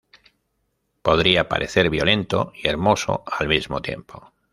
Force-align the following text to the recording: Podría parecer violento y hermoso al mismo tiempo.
Podría 1.03 1.47
parecer 1.47 1.91
violento 1.91 2.53
y 2.55 2.67
hermoso 2.67 3.23
al 3.37 3.47
mismo 3.47 3.83
tiempo. 3.83 4.33